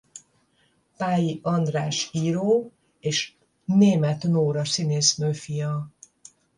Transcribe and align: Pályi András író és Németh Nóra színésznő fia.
Pályi 0.97 1.39
András 1.43 2.09
író 2.13 2.71
és 2.99 3.33
Németh 3.65 4.25
Nóra 4.27 4.65
színésznő 4.65 5.31
fia. 5.31 5.89